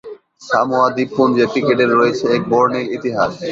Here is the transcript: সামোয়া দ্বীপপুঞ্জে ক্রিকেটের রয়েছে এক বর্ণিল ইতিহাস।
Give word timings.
সামোয়া 0.41 0.87
দ্বীপপুঞ্জে 0.95 1.45
ক্রিকেটের 1.51 1.89
রয়েছে 1.97 2.25
এক 2.35 2.41
বর্ণিল 2.51 2.87
ইতিহাস। 2.97 3.31